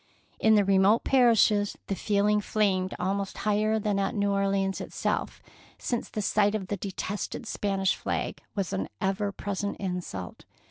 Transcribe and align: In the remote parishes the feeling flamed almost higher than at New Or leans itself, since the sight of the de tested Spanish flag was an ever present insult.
In 0.39 0.55
the 0.55 0.65
remote 0.65 1.03
parishes 1.03 1.77
the 1.85 1.93
feeling 1.95 2.41
flamed 2.41 2.95
almost 2.97 3.37
higher 3.37 3.77
than 3.77 3.99
at 3.99 4.15
New 4.15 4.31
Or 4.31 4.47
leans 4.47 4.81
itself, 4.81 5.43
since 5.77 6.09
the 6.09 6.23
sight 6.23 6.55
of 6.55 6.69
the 6.69 6.77
de 6.77 6.89
tested 6.89 7.45
Spanish 7.45 7.93
flag 7.95 8.41
was 8.55 8.73
an 8.73 8.89
ever 8.99 9.31
present 9.31 9.77
insult. 9.77 10.43